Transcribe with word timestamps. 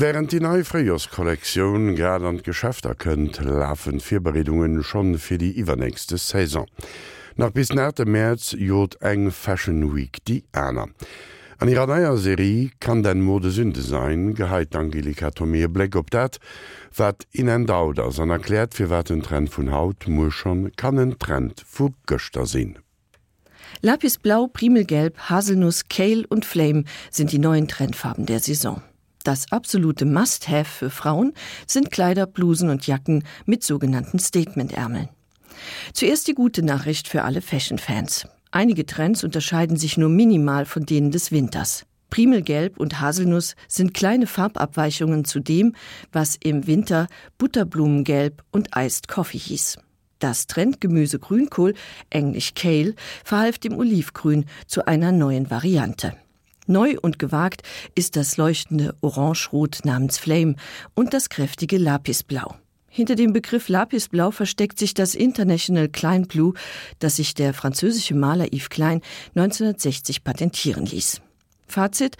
Während 0.00 0.30
die 0.30 0.38
neue 0.38 0.64
Frühjahrskollektion 0.64 1.96
gerade 1.96 2.28
an 2.28 2.40
Geschäfter 2.40 2.94
könnt, 2.94 3.40
laufen 3.42 3.98
Vierberedungen 3.98 4.84
schon 4.84 5.18
für 5.18 5.38
die 5.38 5.50
übernächste 5.50 6.18
Saison. 6.18 6.66
Nach 7.34 7.50
bis 7.50 7.70
nach 7.72 7.90
dem 7.90 8.12
März 8.12 8.54
jod 8.56 9.02
eng 9.02 9.32
Fashion 9.32 9.96
Week 9.96 10.24
die 10.28 10.44
Äner. 10.52 10.86
An 11.58 11.68
ihrer 11.68 11.88
neuer 11.88 12.16
Serie 12.16 12.70
kann 12.78 13.02
den 13.02 13.22
Modesünde 13.22 13.80
sein, 13.80 14.34
geheit 14.34 14.76
Angelika 14.76 15.32
Tomir 15.32 15.66
Black 15.66 15.96
op 15.96 16.12
dat, 16.12 16.38
wat 16.96 17.26
in 17.32 17.48
en 17.48 17.66
Dauders 17.66 18.20
an 18.20 18.30
erklärt 18.30 18.74
fir 18.74 18.90
wat 18.90 19.10
den 19.10 19.24
Trend 19.24 19.50
vun 19.50 19.72
Haut 19.72 20.06
muss 20.06 20.32
schon 20.32 20.70
kann 20.76 20.98
en 20.98 21.18
Trend 21.18 21.64
vu 21.66 21.90
Göster 22.06 22.46
sinn. 22.46 22.78
Lapisblau, 23.80 24.46
Primelgelb, 24.46 25.18
Haselnuss, 25.28 25.88
Kale 25.88 26.24
und 26.28 26.44
Flame 26.44 26.84
sind 27.10 27.32
die 27.32 27.40
neuen 27.40 27.66
Trendfarben 27.66 28.26
der 28.26 28.38
Saison. 28.38 28.80
Das 29.28 29.52
absolute 29.52 30.06
Must-have 30.06 30.64
für 30.64 30.88
Frauen 30.88 31.34
sind 31.66 31.90
Kleider, 31.90 32.26
Blusen 32.26 32.70
und 32.70 32.86
Jacken 32.86 33.24
mit 33.44 33.62
sogenannten 33.62 34.18
Statement-Ärmeln. 34.18 35.10
Zuerst 35.92 36.28
die 36.28 36.34
gute 36.34 36.62
Nachricht 36.62 37.08
für 37.08 37.24
alle 37.24 37.42
Fashion-Fans. 37.42 38.26
Einige 38.52 38.86
Trends 38.86 39.24
unterscheiden 39.24 39.76
sich 39.76 39.98
nur 39.98 40.08
minimal 40.08 40.64
von 40.64 40.86
denen 40.86 41.10
des 41.10 41.30
Winters. 41.30 41.84
Primelgelb 42.08 42.78
und 42.78 43.02
Haselnuss 43.02 43.54
sind 43.68 43.92
kleine 43.92 44.26
Farbabweichungen 44.26 45.26
zu 45.26 45.40
dem, 45.40 45.76
was 46.10 46.36
im 46.42 46.66
Winter 46.66 47.06
Butterblumengelb 47.36 48.42
und 48.50 48.70
Iced 48.74 49.08
Coffee 49.08 49.36
hieß. 49.36 49.76
Das 50.20 50.46
Trendgemüse 50.46 51.18
Grünkohl, 51.18 51.74
englisch 52.08 52.54
Kale, 52.54 52.94
verhalf 53.24 53.58
dem 53.58 53.76
Olivgrün 53.76 54.46
zu 54.66 54.86
einer 54.86 55.12
neuen 55.12 55.50
Variante. 55.50 56.14
Neu 56.68 56.96
und 57.00 57.18
gewagt 57.18 57.62
ist 57.94 58.14
das 58.14 58.36
leuchtende 58.36 58.94
Orangerot 59.00 59.80
namens 59.84 60.18
Flame 60.18 60.54
und 60.94 61.14
das 61.14 61.30
kräftige 61.30 61.78
Lapisblau. 61.78 62.56
Hinter 62.90 63.14
dem 63.14 63.32
Begriff 63.32 63.70
Lapisblau 63.70 64.30
versteckt 64.32 64.78
sich 64.78 64.92
das 64.92 65.14
International 65.14 65.88
Klein 65.88 66.26
Blue, 66.26 66.52
das 66.98 67.16
sich 67.16 67.32
der 67.32 67.54
französische 67.54 68.14
Maler 68.14 68.52
Yves 68.52 68.68
Klein 68.68 69.00
1960 69.34 70.24
patentieren 70.24 70.84
ließ. 70.84 71.22
Fazit: 71.66 72.16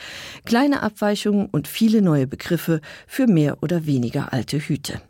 kleine 0.46 0.82
Abweichungen 0.82 1.46
und 1.46 1.68
viele 1.68 2.00
neue 2.00 2.26
Begriffe 2.26 2.80
für 3.06 3.26
mehr 3.26 3.62
oder 3.62 3.84
weniger 3.84 4.32
alte 4.32 4.58
Hüte. 4.58 5.02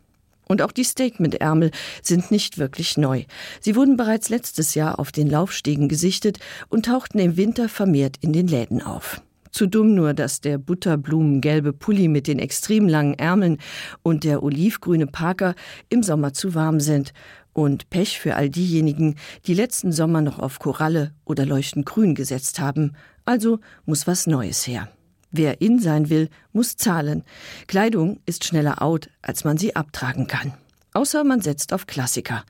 Und 0.47 0.61
auch 0.61 0.73
die 0.73 0.83
Statementärmel 0.83 1.71
sind 2.01 2.31
nicht 2.31 2.57
wirklich 2.57 2.97
neu. 2.97 3.23
Sie 3.61 3.75
wurden 3.75 3.95
bereits 3.95 4.27
letztes 4.27 4.75
Jahr 4.75 4.99
auf 4.99 5.13
den 5.13 5.29
Laufstegen 5.29 5.87
gesichtet 5.87 6.39
und 6.67 6.87
tauchten 6.87 7.19
im 7.19 7.37
Winter 7.37 7.69
vermehrt 7.69 8.17
in 8.19 8.33
den 8.33 8.47
Läden 8.47 8.81
auf. 8.81 9.21
Zu 9.51 9.67
dumm 9.67 9.95
nur, 9.95 10.13
dass 10.13 10.41
der 10.41 10.57
butterblumengelbe 10.57 11.73
Pulli 11.73 12.07
mit 12.07 12.27
den 12.27 12.39
extrem 12.39 12.87
langen 12.87 13.15
Ärmeln 13.15 13.57
und 14.03 14.23
der 14.23 14.43
olivgrüne 14.43 15.07
Parker 15.07 15.55
im 15.89 16.03
Sommer 16.03 16.33
zu 16.33 16.55
warm 16.55 16.79
sind. 16.79 17.13
Und 17.53 17.89
Pech 17.89 18.19
für 18.19 18.35
all 18.35 18.49
diejenigen, 18.49 19.15
die 19.45 19.53
letzten 19.53 19.91
Sommer 19.91 20.21
noch 20.21 20.39
auf 20.39 20.59
Koralle 20.59 21.13
oder 21.25 21.45
leuchtend 21.45 21.85
grün 21.85 22.15
gesetzt 22.15 22.59
haben. 22.59 22.93
Also 23.25 23.59
muss 23.85 24.07
was 24.07 24.27
Neues 24.27 24.67
her. 24.67 24.89
Wer 25.31 25.61
in 25.61 25.79
sein 25.79 26.09
will, 26.09 26.29
muss 26.53 26.77
zahlen. 26.77 27.23
Kleidung 27.67 28.19
ist 28.25 28.45
schneller 28.45 28.81
out, 28.81 29.09
als 29.21 29.43
man 29.43 29.57
sie 29.57 29.75
abtragen 29.75 30.27
kann 30.27 30.53
außer 30.93 31.23
man 31.23 31.41
setzt 31.41 31.73
auf 31.73 31.87
Klassiker. 31.87 32.43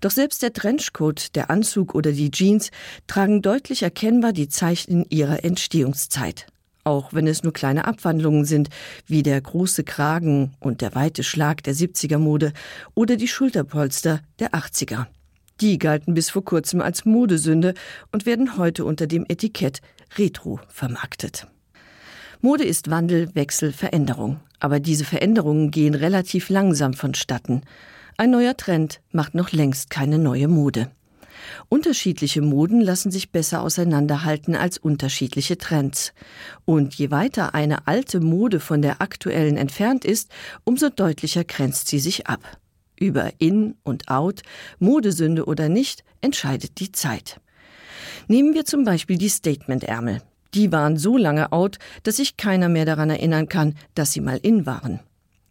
Doch 0.00 0.10
selbst 0.10 0.42
der 0.42 0.52
Trenchcoat, 0.52 1.34
der 1.34 1.50
Anzug 1.50 1.94
oder 1.94 2.12
die 2.12 2.30
Jeans 2.30 2.70
tragen 3.06 3.42
deutlich 3.42 3.82
erkennbar 3.82 4.32
die 4.32 4.48
Zeichen 4.48 5.06
ihrer 5.08 5.44
Entstehungszeit. 5.44 6.46
Auch 6.84 7.12
wenn 7.12 7.26
es 7.26 7.44
nur 7.44 7.52
kleine 7.52 7.86
Abwandlungen 7.86 8.44
sind, 8.44 8.68
wie 9.06 9.22
der 9.22 9.40
große 9.40 9.84
Kragen 9.84 10.54
und 10.58 10.80
der 10.80 10.94
weite 10.94 11.22
Schlag 11.22 11.62
der 11.62 11.74
70er 11.74 12.18
Mode 12.18 12.52
oder 12.94 13.16
die 13.16 13.28
Schulterpolster 13.28 14.20
der 14.40 14.52
80er. 14.52 15.06
Die 15.60 15.78
galten 15.78 16.14
bis 16.14 16.30
vor 16.30 16.44
kurzem 16.44 16.80
als 16.80 17.04
Modesünde 17.04 17.74
und 18.10 18.26
werden 18.26 18.56
heute 18.56 18.84
unter 18.84 19.06
dem 19.06 19.24
Etikett 19.28 19.80
Retro 20.18 20.58
vermarktet. 20.68 21.46
Mode 22.44 22.64
ist 22.64 22.90
Wandel, 22.90 23.32
Wechsel, 23.36 23.70
Veränderung. 23.70 24.40
Aber 24.58 24.80
diese 24.80 25.04
Veränderungen 25.04 25.70
gehen 25.70 25.94
relativ 25.94 26.48
langsam 26.48 26.92
vonstatten. 26.92 27.62
Ein 28.18 28.32
neuer 28.32 28.56
Trend 28.56 29.00
macht 29.12 29.36
noch 29.36 29.52
längst 29.52 29.90
keine 29.90 30.18
neue 30.18 30.48
Mode. 30.48 30.90
Unterschiedliche 31.68 32.42
Moden 32.42 32.80
lassen 32.80 33.12
sich 33.12 33.30
besser 33.30 33.62
auseinanderhalten 33.62 34.56
als 34.56 34.76
unterschiedliche 34.76 35.56
Trends. 35.56 36.14
Und 36.64 36.96
je 36.96 37.12
weiter 37.12 37.54
eine 37.54 37.86
alte 37.86 38.18
Mode 38.18 38.58
von 38.58 38.82
der 38.82 39.00
aktuellen 39.00 39.56
entfernt 39.56 40.04
ist, 40.04 40.28
umso 40.64 40.88
deutlicher 40.88 41.44
grenzt 41.44 41.86
sie 41.86 42.00
sich 42.00 42.26
ab. 42.26 42.58
Über 42.98 43.30
In 43.38 43.76
und 43.84 44.08
Out, 44.08 44.42
Modesünde 44.80 45.44
oder 45.44 45.68
nicht, 45.68 46.02
entscheidet 46.20 46.80
die 46.80 46.90
Zeit. 46.90 47.40
Nehmen 48.26 48.52
wir 48.54 48.64
zum 48.64 48.82
Beispiel 48.82 49.16
die 49.16 49.30
Statementärmel. 49.30 50.22
Die 50.54 50.70
waren 50.70 50.96
so 50.96 51.16
lange 51.16 51.52
out, 51.52 51.78
dass 52.02 52.16
sich 52.16 52.36
keiner 52.36 52.68
mehr 52.68 52.84
daran 52.84 53.10
erinnern 53.10 53.48
kann, 53.48 53.74
dass 53.94 54.12
sie 54.12 54.20
mal 54.20 54.38
in 54.42 54.66
waren. 54.66 55.00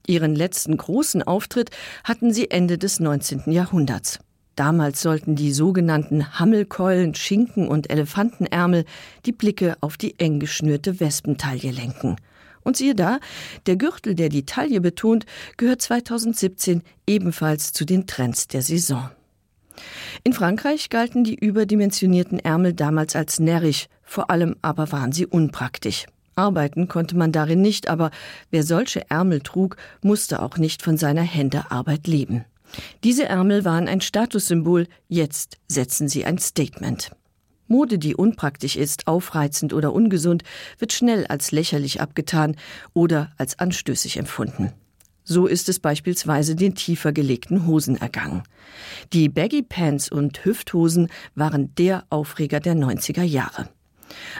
Ihren 0.07 0.35
letzten 0.35 0.77
großen 0.77 1.23
Auftritt 1.23 1.71
hatten 2.03 2.33
sie 2.33 2.51
Ende 2.51 2.77
des 2.77 2.99
19. 2.99 3.51
Jahrhunderts. 3.51 4.19
Damals 4.55 5.01
sollten 5.01 5.35
die 5.35 5.53
sogenannten 5.53 6.37
Hammelkeulen, 6.37 7.15
Schinken 7.15 7.67
und 7.67 7.89
Elefantenärmel 7.89 8.85
die 9.25 9.31
Blicke 9.31 9.75
auf 9.81 9.97
die 9.97 10.19
eng 10.19 10.39
geschnürte 10.39 10.99
Wespentaille 10.99 11.71
lenken. 11.71 12.17
Und 12.63 12.77
siehe 12.77 12.93
da, 12.93 13.19
der 13.65 13.75
Gürtel, 13.75 14.13
der 14.13 14.29
die 14.29 14.45
Taille 14.45 14.81
betont, 14.81 15.25
gehört 15.57 15.81
2017 15.81 16.83
ebenfalls 17.07 17.73
zu 17.73 17.85
den 17.85 18.05
Trends 18.05 18.47
der 18.47 18.61
Saison. 18.61 19.09
In 20.23 20.33
Frankreich 20.33 20.89
galten 20.89 21.23
die 21.23 21.35
überdimensionierten 21.35 22.39
Ärmel 22.39 22.73
damals 22.73 23.15
als 23.15 23.39
närrisch, 23.39 23.87
vor 24.03 24.29
allem 24.29 24.55
aber 24.61 24.91
waren 24.91 25.11
sie 25.11 25.25
unpraktisch. 25.25 26.05
Arbeiten 26.35 26.87
konnte 26.87 27.17
man 27.17 27.31
darin 27.31 27.61
nicht, 27.61 27.87
aber 27.89 28.11
wer 28.49 28.63
solche 28.63 29.09
Ärmel 29.09 29.41
trug, 29.41 29.77
musste 30.01 30.41
auch 30.41 30.57
nicht 30.57 30.81
von 30.81 30.97
seiner 30.97 31.21
Hände 31.21 31.71
Arbeit 31.71 32.07
leben. 32.07 32.45
Diese 33.03 33.25
Ärmel 33.25 33.65
waren 33.65 33.87
ein 33.87 34.01
Statussymbol, 34.01 34.87
jetzt 35.07 35.57
setzen 35.67 36.07
sie 36.07 36.25
ein 36.25 36.37
Statement. 36.37 37.11
Mode, 37.67 37.97
die 37.99 38.15
unpraktisch 38.15 38.75
ist, 38.75 39.07
aufreizend 39.07 39.73
oder 39.73 39.93
ungesund, 39.93 40.43
wird 40.77 40.93
schnell 40.93 41.25
als 41.27 41.51
lächerlich 41.51 42.01
abgetan 42.01 42.55
oder 42.93 43.31
als 43.37 43.59
anstößig 43.59 44.17
empfunden. 44.17 44.73
So 45.31 45.47
ist 45.47 45.69
es 45.69 45.79
beispielsweise 45.79 46.57
den 46.57 46.75
tiefer 46.75 47.13
gelegten 47.13 47.65
Hosen 47.65 47.95
ergangen. 47.95 48.43
Die 49.13 49.29
Baggy 49.29 49.61
Pants 49.61 50.11
und 50.11 50.43
Hüfthosen 50.43 51.07
waren 51.35 51.73
der 51.75 52.03
Aufreger 52.09 52.59
der 52.59 52.75
90er 52.75 53.23
Jahre. 53.23 53.69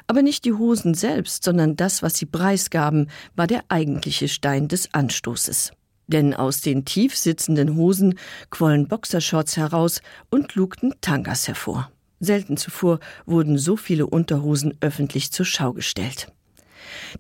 Aber 0.08 0.22
nicht 0.22 0.44
die 0.44 0.52
Hosen 0.52 0.94
selbst, 0.94 1.46
sondern 1.46 1.78
das, 1.78 2.04
was 2.04 2.18
sie 2.18 2.26
preisgaben, 2.26 3.10
war 3.38 3.48
der 3.48 3.64
eigentliche 3.70 4.28
Stein 4.28 4.68
des 4.68 4.94
Anstoßes. 4.94 5.72
Denn 6.08 6.34
aus 6.34 6.60
den 6.60 6.84
tief 6.84 7.16
sitzenden 7.16 7.78
Hosen 7.78 8.20
quollen 8.50 8.90
Boxershorts 8.90 9.56
heraus 9.56 10.02
und 10.30 10.56
lugten 10.56 10.94
Tangas 11.00 11.48
hervor. 11.48 11.90
Selten 12.20 12.58
zuvor 12.58 13.00
wurden 13.26 13.58
so 13.58 13.78
viele 13.78 14.08
Unterhosen 14.08 14.74
öffentlich 14.82 15.32
zur 15.32 15.46
Schau 15.46 15.72
gestellt. 15.72 16.28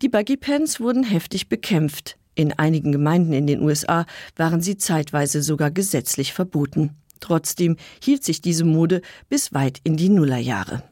Die 0.02 0.10
Baggy 0.10 0.36
Pants 0.36 0.81
wurden 0.81 1.04
heftig 1.04 1.48
bekämpft, 1.48 2.18
in 2.36 2.53
einigen 2.53 2.92
Gemeinden 2.92 3.34
in 3.34 3.47
den 3.47 3.62
USA 3.62 4.06
waren 4.36 4.62
sie 4.62 4.78
zeitweise 4.78 5.42
sogar 5.42 5.72
gesetzlich 5.72 6.34
verboten. 6.34 6.96
Trotzdem 7.19 7.78
hielt 8.03 8.24
sich 8.24 8.42
diese 8.42 8.66
Mode 8.66 9.02
bis 9.30 9.53
weit 9.53 9.80
in 9.84 9.97
die 9.97 10.09
Nullerjahre. 10.09 10.84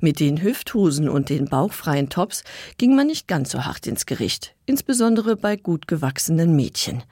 Mit 0.00 0.20
den 0.20 0.42
Hüfthosen 0.42 1.08
und 1.08 1.28
den 1.28 1.46
bauchfreien 1.46 2.08
Tops 2.08 2.42
ging 2.78 2.96
man 2.96 3.06
nicht 3.06 3.28
ganz 3.28 3.50
so 3.50 3.64
hart 3.64 3.86
ins 3.86 4.06
Gericht, 4.06 4.54
insbesondere 4.66 5.36
bei 5.36 5.56
gut 5.56 5.86
gewachsenen 5.86 6.56
Mädchen. 6.56 7.02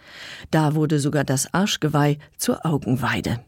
Da 0.51 0.75
wurde 0.75 0.99
sogar 0.99 1.25
das 1.25 1.53
Arschgeweih 1.53 2.19
zur 2.37 2.65
Augenweide. 2.65 3.41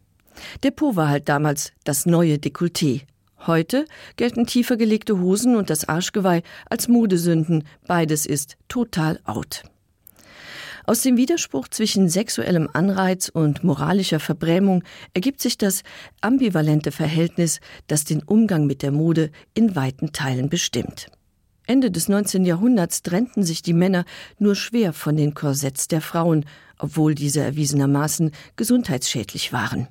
Der 0.63 0.71
Po 0.71 0.97
war 0.97 1.09
halt 1.09 1.29
damals 1.29 1.73
das 1.85 2.07
neue 2.07 2.37
Dekolleté. 2.37 3.03
Heute 3.47 3.87
gelten 4.17 4.47
tiefer 4.47 4.77
gelegte 4.77 5.19
Hosen 5.19 5.57
und 5.57 5.71
das 5.71 5.89
Arschgeweih 5.89 6.43
als 6.71 6.87
Modesünden. 6.87 7.65
Beides 7.87 8.27
ist 8.27 8.57
total 8.69 9.19
out. 9.25 9.65
Aus 10.85 11.03
dem 11.03 11.17
Widerspruch 11.17 11.69
zwischen 11.69 12.09
sexuellem 12.09 12.69
Anreiz 12.73 13.29
und 13.29 13.63
moralischer 13.63 14.19
Verbrämung 14.19 14.83
ergibt 15.15 15.41
sich 15.41 15.57
das 15.57 15.83
ambivalente 16.21 16.91
Verhältnis, 16.91 17.61
das 17.87 18.05
den 18.05 18.23
Umgang 18.23 18.67
mit 18.67 18.83
der 18.83 18.91
Mode 18.91 19.31
in 19.55 19.77
weiten 19.77 20.13
Teilen 20.13 20.49
bestimmt. 20.49 21.07
Ende 21.67 21.93
des 21.93 22.09
19. 22.09 22.45
Jahrhunderts 22.45 23.03
trennten 23.03 23.45
sich 23.45 23.63
die 23.63 23.73
Männer 23.73 24.05
nur 24.39 24.57
schwer 24.57 24.93
von 24.93 25.17
den 25.17 25.35
Korsetts 25.35 25.87
der 25.87 26.01
Frauen, 26.01 26.45
obwohl 26.79 27.15
diese 27.15 27.41
erwiesenermaßen 27.41 28.33
gesundheitsschädlich 28.57 29.53
waren. 29.53 29.87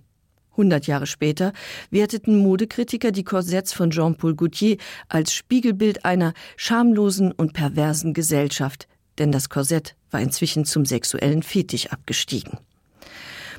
Hundert 0.58 0.86
Jahre 0.88 1.08
später 1.08 1.54
werteten 1.90 2.36
Modekritiker 2.38 3.12
die 3.12 3.24
Korsetts 3.24 3.72
von 3.72 3.92
Jean-Paul 3.92 4.36
Gaultier 4.36 4.76
als 5.08 5.34
Spiegelbild 5.34 6.04
einer 6.04 6.34
schamlosen 6.58 7.32
und 7.32 7.54
perversen 7.54 8.14
Gesellschaft, 8.14 8.90
denn 9.22 9.32
das 9.32 9.50
Korsett 9.50 9.96
war 10.10 10.20
inzwischen 10.20 10.66
zum 10.66 10.84
sexuellen 10.86 11.44
Fetisch 11.44 11.88
abgestiegen. 11.88 12.58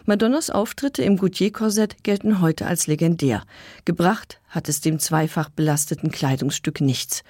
Madonnas 0.05 0.51
Auftritte 0.51 1.05
im 1.05 1.17
Goutier-Korsett 1.17 2.03
gelten 2.03 2.41
heute 2.41 2.67
als 2.67 2.89
legendär. 2.89 3.45
Gebracht 3.85 4.41
hat 4.49 4.69
es 4.69 4.81
dem 4.81 4.99
zweifach 4.99 5.49
belasteten 5.49 6.11
Kleidungsstück 6.11 6.81
nichts. 6.81 7.23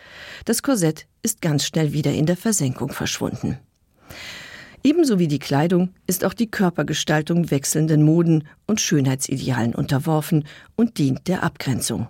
Das 0.46 0.62
Korsett 0.62 1.06
ist 1.22 1.42
ganz 1.42 1.66
schnell 1.66 1.92
wieder 1.92 2.12
in 2.12 2.24
der 2.24 2.38
Versenkung 2.38 2.90
verschwunden. 2.90 3.58
Ebenso 4.82 5.18
wie 5.18 5.28
die 5.28 5.38
Kleidung 5.38 5.90
ist 6.06 6.24
auch 6.24 6.34
die 6.34 6.50
Körpergestaltung 6.50 7.50
wechselnden 7.50 8.02
Moden 8.02 8.48
und 8.66 8.80
Schönheitsidealen 8.80 9.74
unterworfen 9.74 10.44
und 10.74 10.96
dient 10.96 11.28
der 11.28 11.44
Abgrenzung. 11.44 12.08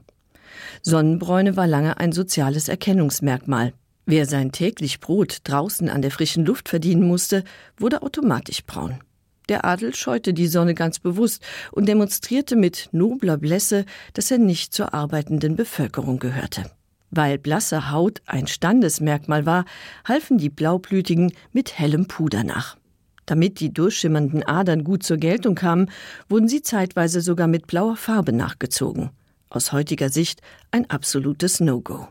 Sonnenbräune 0.83 1.57
war 1.57 1.67
lange 1.67 1.99
ein 1.99 2.13
soziales 2.13 2.69
Erkennungsmerkmal. 2.69 3.75
Wer 4.05 4.27
sein 4.27 4.51
täglich 4.51 5.01
Brot 5.01 5.39
draußen 5.45 5.89
an 5.89 6.03
der 6.03 6.11
frischen 6.11 6.45
Luft 6.45 6.69
verdienen 6.69 7.07
musste, 7.07 7.45
wurde 7.77 8.03
automatisch 8.03 8.65
braun. 8.65 9.01
Der 9.49 9.65
Adel 9.65 9.95
scheute 9.95 10.35
die 10.35 10.47
Sonne 10.47 10.75
ganz 10.75 10.99
bewusst 10.99 11.43
und 11.73 11.89
demonstrierte 11.89 12.57
mit 12.57 12.89
nobler 12.93 13.37
Blässe, 13.37 13.85
dass 14.15 14.31
er 14.31 14.39
nicht 14.39 14.73
zur 14.73 14.95
arbeitenden 14.95 15.57
Bevölkerung 15.57 16.19
gehörte. 16.19 16.71
Weil 17.11 17.39
blasse 17.39 17.91
Haut 17.91 18.23
ein 18.27 18.47
Standesmerkmal 18.47 19.45
war, 19.45 19.67
halfen 20.07 20.39
die 20.39 20.49
Blaublütigen 20.49 21.33
mit 21.53 21.79
hellem 21.79 22.07
Puder 22.07 22.43
nach. 22.43 22.79
Damit 23.27 23.61
die 23.61 23.73
durchschimmernden 23.73 24.43
Adern 24.43 24.83
gut 24.85 25.03
zur 25.03 25.19
Geltung 25.19 25.55
kamen, 25.55 25.91
wurden 26.29 26.49
sie 26.49 26.63
zeitweise 26.63 27.21
sogar 27.21 27.47
mit 27.47 27.67
blauer 27.67 27.97
Farbe 27.97 28.33
nachgezogen. 28.33 29.11
Aus 29.51 29.73
heutiger 29.73 30.09
Sicht 30.09 30.41
ein 30.71 30.89
absolutes 30.89 31.61
No-Go. 31.61 32.09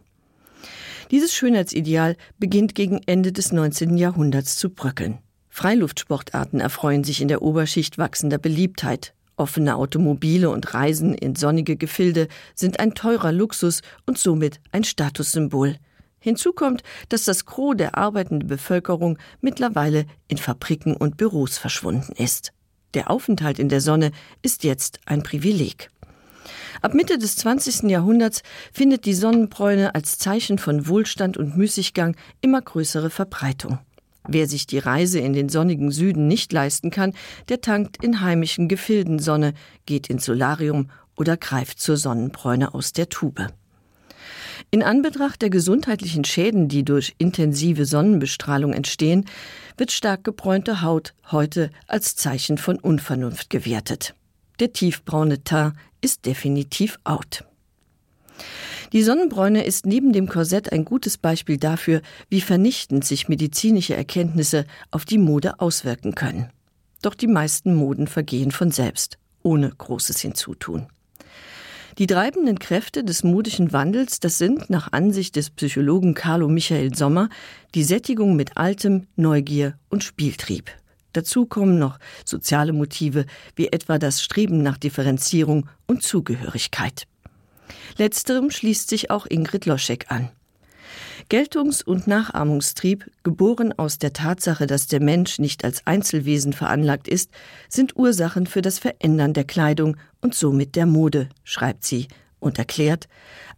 Dieses 1.11 1.33
Schönheitsideal 1.33 2.15
beginnt 2.39 2.73
gegen 2.73 3.01
Ende 3.05 3.33
des 3.33 3.51
19. 3.51 3.97
Jahrhunderts 3.97 4.55
zu 4.55 4.69
bröckeln. 4.69 5.19
Freiluftsportarten 5.49 6.61
erfreuen 6.61 7.03
sich 7.03 7.21
in 7.21 7.27
der 7.27 7.41
Oberschicht 7.41 7.97
wachsender 7.97 8.37
Beliebtheit. 8.37 9.13
Offene 9.35 9.75
Automobile 9.75 10.49
und 10.49 10.73
Reisen 10.73 11.13
in 11.13 11.35
sonnige 11.35 11.75
Gefilde 11.75 12.29
sind 12.55 12.79
ein 12.79 12.93
teurer 12.93 13.33
Luxus 13.33 13.81
und 14.05 14.17
somit 14.17 14.61
ein 14.71 14.85
Statussymbol. 14.85 15.75
Hinzu 16.19 16.53
kommt, 16.53 16.81
dass 17.09 17.25
das 17.25 17.45
Gros 17.45 17.75
der 17.75 17.97
arbeitenden 17.97 18.47
Bevölkerung 18.47 19.17
mittlerweile 19.41 20.05
in 20.29 20.37
Fabriken 20.37 20.95
und 20.95 21.17
Büros 21.17 21.57
verschwunden 21.57 22.13
ist. 22.13 22.53
Der 22.93 23.11
Aufenthalt 23.11 23.59
in 23.59 23.67
der 23.67 23.81
Sonne 23.81 24.11
ist 24.43 24.63
jetzt 24.63 25.01
ein 25.05 25.23
Privileg. 25.23 25.89
Ab 26.81 26.93
Mitte 26.93 27.17
des 27.17 27.35
20. 27.35 27.89
Jahrhunderts 27.89 28.41
findet 28.73 29.05
die 29.05 29.13
Sonnenbräune 29.13 29.93
als 29.95 30.17
Zeichen 30.17 30.57
von 30.57 30.87
Wohlstand 30.87 31.37
und 31.37 31.57
Müßiggang 31.57 32.15
immer 32.41 32.61
größere 32.61 33.09
Verbreitung. 33.09 33.79
Wer 34.27 34.47
sich 34.47 34.67
die 34.67 34.79
Reise 34.79 35.19
in 35.19 35.33
den 35.33 35.49
sonnigen 35.49 35.91
Süden 35.91 36.27
nicht 36.27 36.53
leisten 36.53 36.91
kann, 36.91 37.13
der 37.49 37.61
tankt 37.61 38.03
in 38.03 38.21
heimischen 38.21 38.67
Gefilden 38.67 39.19
Sonne, 39.19 39.53
geht 39.85 40.09
ins 40.09 40.25
Solarium 40.25 40.89
oder 41.15 41.37
greift 41.37 41.79
zur 41.79 41.97
Sonnenbräune 41.97 42.73
aus 42.73 42.93
der 42.93 43.09
Tube. 43.09 43.47
In 44.69 44.83
Anbetracht 44.83 45.41
der 45.41 45.49
gesundheitlichen 45.49 46.23
Schäden, 46.23 46.67
die 46.67 46.85
durch 46.85 47.15
intensive 47.17 47.85
Sonnenbestrahlung 47.85 48.73
entstehen, 48.73 49.25
wird 49.75 49.91
stark 49.91 50.23
gebräunte 50.23 50.81
Haut 50.81 51.13
heute 51.31 51.71
als 51.87 52.15
Zeichen 52.15 52.57
von 52.57 52.79
Unvernunft 52.79 53.49
gewertet. 53.49 54.13
Der 54.59 54.71
tiefbraune 54.71 55.43
Teint 55.43 55.73
ist 56.01 56.25
definitiv 56.25 56.99
out. 57.03 57.45
Die 58.93 59.03
Sonnenbräune 59.03 59.63
ist 59.63 59.85
neben 59.85 60.11
dem 60.11 60.27
Korsett 60.27 60.71
ein 60.73 60.83
gutes 60.83 61.17
Beispiel 61.17 61.57
dafür, 61.57 62.01
wie 62.29 62.41
vernichtend 62.41 63.05
sich 63.05 63.29
medizinische 63.29 63.95
Erkenntnisse 63.95 64.65
auf 64.91 65.05
die 65.05 65.17
Mode 65.17 65.59
auswirken 65.59 66.13
können. 66.13 66.49
Doch 67.01 67.15
die 67.15 67.27
meisten 67.27 67.73
Moden 67.73 68.07
vergehen 68.07 68.51
von 68.51 68.69
selbst, 68.69 69.17
ohne 69.43 69.69
großes 69.69 70.19
Hinzutun. 70.19 70.87
Die 71.97 72.07
treibenden 72.07 72.59
Kräfte 72.59 73.03
des 73.03 73.23
modischen 73.23 73.73
Wandels, 73.73 74.19
das 74.19 74.37
sind 74.37 74.69
nach 74.69 74.91
Ansicht 74.91 75.35
des 75.35 75.49
Psychologen 75.49 76.13
Carlo 76.13 76.47
Michael 76.47 76.95
Sommer 76.95 77.29
die 77.75 77.83
Sättigung 77.83 78.35
mit 78.35 78.57
altem, 78.57 79.07
Neugier 79.15 79.75
und 79.89 80.03
Spieltrieb. 80.03 80.71
Dazu 81.13 81.45
kommen 81.45 81.79
noch 81.79 81.97
soziale 82.25 82.73
Motive 82.73 83.25
wie 83.55 83.67
etwa 83.67 83.97
das 83.97 84.21
Streben 84.21 84.63
nach 84.63 84.77
Differenzierung 84.77 85.69
und 85.87 86.03
Zugehörigkeit. 86.03 87.07
Letzterem 87.97 88.49
schließt 88.49 88.89
sich 88.89 89.09
auch 89.09 89.25
Ingrid 89.29 89.65
Loschek 89.65 90.05
an. 90.09 90.29
Geltungs- 91.29 91.83
und 91.83 92.07
Nachahmungstrieb, 92.07 93.09
geboren 93.23 93.71
aus 93.77 93.97
der 93.99 94.11
Tatsache, 94.11 94.67
dass 94.67 94.87
der 94.87 95.01
Mensch 95.01 95.39
nicht 95.39 95.63
als 95.63 95.85
Einzelwesen 95.87 96.51
veranlagt 96.51 97.07
ist, 97.07 97.31
sind 97.69 97.95
Ursachen 97.95 98.47
für 98.47 98.61
das 98.61 98.79
Verändern 98.79 99.33
der 99.33 99.45
Kleidung 99.45 99.97
und 100.21 100.35
somit 100.35 100.75
der 100.75 100.85
Mode, 100.85 101.29
schreibt 101.43 101.85
sie 101.85 102.07
und 102.39 102.57
erklärt, 102.57 103.07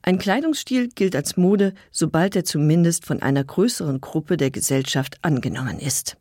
ein 0.01 0.19
Kleidungsstil 0.19 0.89
gilt 0.89 1.15
als 1.15 1.37
Mode, 1.37 1.73
sobald 1.89 2.35
er 2.35 2.43
zumindest 2.43 3.05
von 3.05 3.21
einer 3.21 3.43
größeren 3.43 4.01
Gruppe 4.01 4.37
der 4.37 4.51
Gesellschaft 4.51 5.17
angenommen 5.21 5.79
ist. 5.79 6.17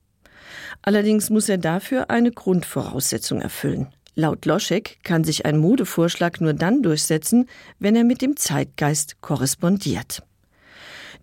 Allerdings 0.82 1.30
muss 1.30 1.48
er 1.48 1.58
dafür 1.58 2.10
eine 2.10 2.32
Grundvoraussetzung 2.32 3.40
erfüllen. 3.40 3.88
Laut 4.14 4.44
Loschek 4.44 4.98
kann 5.04 5.24
sich 5.24 5.46
ein 5.46 5.56
Modevorschlag 5.56 6.40
nur 6.40 6.52
dann 6.52 6.82
durchsetzen, 6.82 7.48
wenn 7.78 7.96
er 7.96 8.04
mit 8.04 8.20
dem 8.20 8.36
Zeitgeist 8.36 9.20
korrespondiert. 9.22 10.22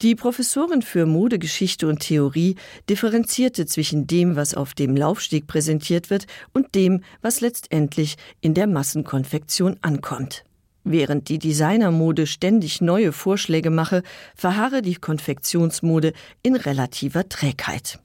Die 0.02 0.16
Professorin 0.16 0.82
für 0.82 1.06
Modegeschichte 1.06 1.86
und 1.86 2.00
Theorie 2.00 2.56
differenzierte 2.90 3.66
zwischen 3.66 4.08
dem, 4.08 4.38
was 4.38 4.56
auf 4.56 4.74
dem 4.74 4.96
Laufsteg 4.96 5.46
präsentiert 5.46 6.10
wird, 6.10 6.26
und 6.54 6.74
dem, 6.74 7.04
was 7.22 7.42
letztendlich 7.42 8.16
in 8.40 8.54
der 8.54 8.66
Massenkonfektion 8.66 9.78
ankommt. 9.82 10.46
Während 10.86 11.28
die 11.28 11.38
Designermode 11.38 12.28
ständig 12.28 12.80
neue 12.80 13.12
Vorschläge 13.12 13.70
mache, 13.70 14.02
verharre 14.36 14.82
die 14.82 14.96
Konfektionsmode 14.96 16.14
in 16.42 16.56
relativer 16.56 17.28
Trägheit. 17.28 18.00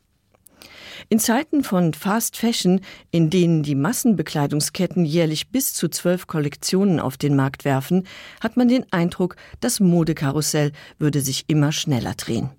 In 1.10 1.18
Zeiten 1.18 1.62
von 1.62 1.92
Fast 1.92 2.36
Fashion, 2.36 2.80
in 3.10 3.28
denen 3.28 3.62
die 3.62 3.74
Massenbekleidungsketten 3.74 5.04
jährlich 5.04 5.50
bis 5.50 5.74
zu 5.74 5.88
zwölf 5.88 6.26
Kollektionen 6.26 6.98
auf 6.98 7.18
den 7.18 7.36
Markt 7.36 7.64
werfen, 7.64 8.06
hat 8.40 8.56
man 8.56 8.68
den 8.68 8.90
Eindruck, 8.90 9.36
das 9.60 9.80
Modekarussell 9.80 10.72
würde 10.98 11.20
sich 11.20 11.44
immer 11.48 11.72
schneller 11.72 12.14
drehen. 12.14 12.50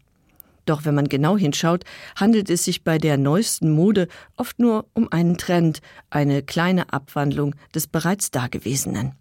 Doch 0.65 0.85
wenn 0.85 0.95
man 0.95 1.09
genau 1.09 1.37
hinschaut, 1.37 1.83
handelt 2.15 2.49
es 2.49 2.65
sich 2.65 2.83
bei 2.83 2.97
der 2.97 3.17
neuesten 3.17 3.71
Mode 3.71 4.07
oft 4.35 4.59
nur 4.59 4.85
um 4.93 5.11
einen 5.11 5.37
Trend, 5.37 5.81
eine 6.09 6.41
kleine 6.43 6.91
Abwandlung 6.93 7.55
des 7.73 7.87
bereits 7.87 8.31
Dagewesenen. 8.31 9.13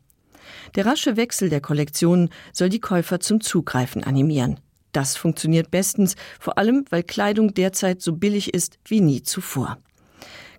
Der 0.74 0.86
rasche 0.86 1.16
Wechsel 1.16 1.48
der 1.48 1.60
Kollektionen 1.60 2.30
soll 2.52 2.68
die 2.68 2.80
Käufer 2.80 3.20
zum 3.20 3.40
Zugreifen 3.40 4.04
animieren. 4.04 4.60
Das 4.94 5.16
funktioniert 5.16 5.72
bestens, 5.72 6.14
vor 6.38 6.56
allem 6.56 6.84
weil 6.88 7.02
Kleidung 7.02 7.52
derzeit 7.52 8.00
so 8.00 8.14
billig 8.14 8.54
ist 8.54 8.78
wie 8.86 9.00
nie 9.00 9.22
zuvor. 9.22 9.78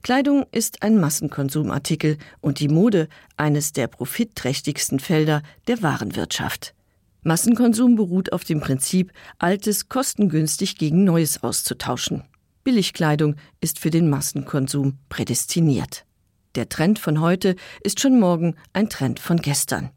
Kleidung 0.03 0.45
ist 0.51 0.83
ein 0.83 0.99
Massenkonsumartikel 0.99 2.17
und 2.41 2.59
die 2.59 2.67
Mode 2.67 3.07
eines 3.37 3.71
der 3.71 3.87
profitträchtigsten 3.87 4.99
Felder 4.99 5.41
der 5.67 5.81
Warenwirtschaft. 5.81 6.75
Massenkonsum 7.23 7.95
beruht 7.95 8.33
auf 8.33 8.43
dem 8.43 8.59
Prinzip, 8.59 9.13
Altes 9.39 9.87
kostengünstig 9.87 10.77
gegen 10.77 11.05
Neues 11.05 11.41
auszutauschen. 11.41 12.23
Billigkleidung 12.65 13.37
ist 13.61 13.79
für 13.79 13.89
den 13.89 14.09
Massenkonsum 14.09 14.99
prädestiniert. 15.07 16.05
Der 16.55 16.67
Trend 16.67 16.99
von 16.99 17.21
heute 17.21 17.55
ist 17.83 18.01
schon 18.01 18.19
morgen 18.19 18.55
ein 18.73 18.89
Trend 18.89 19.19
von 19.19 19.37
gestern. 19.37 19.91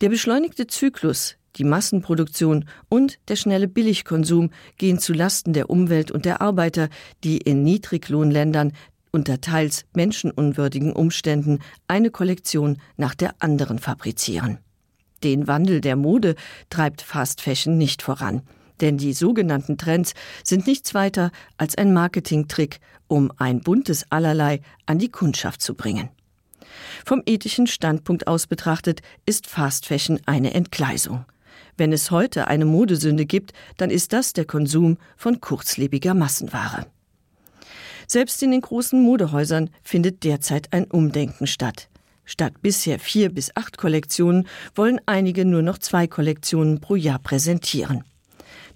Der 0.00 0.08
beschleunigte 0.08 0.66
Zyklus, 0.66 1.36
die 1.56 1.64
Massenproduktion 1.64 2.64
und 2.88 3.18
der 3.28 3.36
schnelle 3.36 3.68
Billigkonsum 3.68 4.50
gehen 4.76 4.98
zu 4.98 5.12
Lasten 5.12 5.52
der 5.52 5.70
Umwelt 5.70 6.10
und 6.10 6.24
der 6.24 6.40
Arbeiter, 6.40 6.88
die 7.22 7.38
in 7.38 7.62
Niedriglohnländern 7.62 8.72
unter 9.12 9.40
teils 9.40 9.84
menschenunwürdigen 9.94 10.92
Umständen 10.92 11.60
eine 11.86 12.10
Kollektion 12.10 12.78
nach 12.96 13.14
der 13.14 13.36
anderen 13.38 13.78
fabrizieren. 13.78 14.58
Den 15.22 15.46
Wandel 15.46 15.80
der 15.80 15.96
Mode 15.96 16.34
treibt 16.68 17.00
Fast 17.00 17.40
Fashion 17.40 17.78
nicht 17.78 18.02
voran, 18.02 18.42
denn 18.80 18.98
die 18.98 19.12
sogenannten 19.12 19.78
Trends 19.78 20.14
sind 20.42 20.66
nichts 20.66 20.94
weiter 20.94 21.30
als 21.56 21.78
ein 21.78 21.92
Marketingtrick, 21.92 22.80
um 23.06 23.32
ein 23.38 23.60
buntes 23.60 24.04
Allerlei 24.10 24.60
an 24.86 24.98
die 24.98 25.10
Kundschaft 25.10 25.62
zu 25.62 25.74
bringen. 25.74 26.08
Vom 27.04 27.22
ethischen 27.24 27.66
Standpunkt 27.66 28.26
aus 28.26 28.46
betrachtet 28.46 29.00
ist 29.26 29.46
Fast 29.46 29.86
Fashion 29.86 30.20
eine 30.26 30.54
Entgleisung. 30.54 31.24
Wenn 31.76 31.92
es 31.92 32.10
heute 32.10 32.48
eine 32.48 32.64
Modesünde 32.64 33.26
gibt, 33.26 33.52
dann 33.76 33.90
ist 33.90 34.12
das 34.12 34.32
der 34.32 34.44
Konsum 34.44 34.96
von 35.16 35.40
kurzlebiger 35.40 36.14
Massenware. 36.14 36.86
Selbst 38.06 38.42
in 38.42 38.50
den 38.50 38.60
großen 38.60 39.00
Modehäusern 39.00 39.70
findet 39.82 40.24
derzeit 40.24 40.72
ein 40.72 40.84
Umdenken 40.84 41.46
statt. 41.46 41.88
Statt 42.24 42.54
bisher 42.62 42.98
vier 42.98 43.28
bis 43.30 43.54
acht 43.54 43.76
Kollektionen 43.76 44.46
wollen 44.74 45.00
einige 45.06 45.44
nur 45.44 45.62
noch 45.62 45.78
zwei 45.78 46.06
Kollektionen 46.06 46.80
pro 46.80 46.96
Jahr 46.96 47.18
präsentieren. 47.18 48.04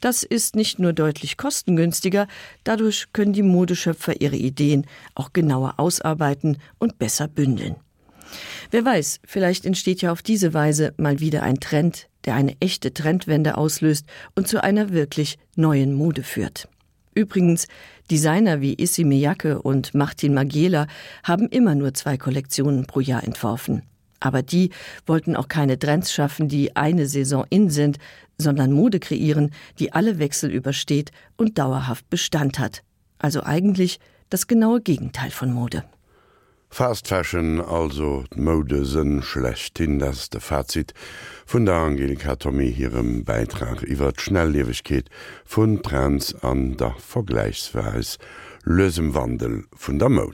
Das 0.00 0.23
ist 0.23 0.55
nicht 0.55 0.78
nur 0.78 0.93
deutlich 0.93 1.37
kostengünstiger, 1.37 2.28
dadurch 2.62 3.07
können 3.12 3.33
die 3.33 3.43
Modeschöpfer 3.43 4.21
ihre 4.21 4.37
Ideen 4.37 4.87
auch 5.14 5.33
genauer 5.33 5.75
ausarbeiten 5.78 6.59
und 6.78 6.99
besser 6.99 7.26
bündeln. 7.26 7.76
Wer 8.71 8.85
weiß, 8.85 9.21
vielleicht 9.25 9.64
entsteht 9.64 10.02
ja 10.02 10.12
auf 10.12 10.23
diese 10.23 10.55
Weise 10.55 10.95
mal 10.99 11.21
wieder 11.21 11.43
ein 11.43 11.59
Trend, 11.59 12.07
der 12.25 12.34
eine 12.34 12.56
echte 12.60 12.92
Trendwende 12.92 13.56
auslöst 13.56 14.06
und 14.34 14.48
zu 14.48 14.62
einer 14.62 14.90
wirklich 14.90 15.38
neuen 15.56 15.94
Mode 15.94 16.22
führt. 16.22 16.68
Übrigens, 17.14 17.66
Designer 18.10 18.60
wie 18.60 18.75
Issy 18.75 19.04
Miyake 19.04 19.60
und 19.60 19.94
Martin 19.94 20.34
Magiela 20.34 20.87
haben 21.25 21.48
immer 21.48 21.75
nur 21.75 21.94
zwei 21.94 22.16
Kollektionen 22.16 22.87
pro 22.87 23.00
Jahr 23.00 23.25
entworfen. 23.25 23.82
Aber 24.20 24.42
die 24.42 24.70
wollten 25.06 25.37
auch 25.37 25.48
keine 25.48 25.78
Trends 25.78 26.12
schaffen, 26.12 26.48
die 26.48 26.76
eine 26.76 27.06
Saison 27.06 27.44
in 27.50 27.70
sind, 27.70 27.98
sondern 28.37 28.72
Mode 28.72 29.00
kreieren, 29.00 29.50
die 29.78 29.92
alle 29.92 30.18
Wechsel 30.18 30.50
übersteht 30.50 31.10
und 31.37 31.58
dauerhaft 31.58 32.08
Bestand 32.08 32.58
hat. 32.58 32.82
Also 33.18 33.42
eigentlich 33.42 34.00
das 34.30 34.46
genaue 34.46 34.80
Gegenteil 34.80 35.30
von 35.30 35.52
Mode. 35.52 35.84
Fast 36.70 37.08
Fashion 37.08 37.60
also 37.60 38.25
schlecht 39.22 39.78
hin 39.78 39.98
das 39.98 40.30
de 40.30 40.40
Fazit 40.40 40.92
vun 41.46 41.64
der 41.64 41.76
Angelika 41.76 42.37
Tommy 42.37 42.72
hirem 42.72 43.25
Beitrag 43.25 43.82
iwwer 43.82 44.12
Schnelllewigkeit 44.16 45.08
vun 45.46 45.82
Trans 45.82 46.34
an 46.42 46.76
der 46.76 46.94
Vergleichsweis 46.98 48.18
Lösemwandel 48.64 49.64
vun 49.72 49.98
der 49.98 50.10
Mod. 50.10 50.26